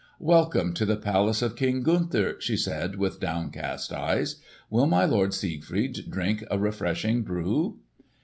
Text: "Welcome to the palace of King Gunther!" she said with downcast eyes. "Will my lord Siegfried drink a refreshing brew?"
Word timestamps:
"Welcome 0.17 0.73
to 0.73 0.85
the 0.87 0.95
palace 0.95 1.43
of 1.43 1.55
King 1.55 1.83
Gunther!" 1.83 2.37
she 2.39 2.57
said 2.57 2.95
with 2.95 3.19
downcast 3.19 3.93
eyes. 3.93 4.37
"Will 4.67 4.87
my 4.87 5.05
lord 5.05 5.31
Siegfried 5.31 6.09
drink 6.09 6.43
a 6.49 6.57
refreshing 6.57 7.21
brew?" 7.21 7.77